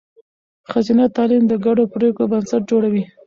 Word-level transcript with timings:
ښځینه 0.71 1.05
تعلیم 1.15 1.43
د 1.47 1.53
ګډو 1.65 1.83
پرېکړو 1.95 2.29
بنسټ 2.31 2.61
جوړوي. 2.71 3.03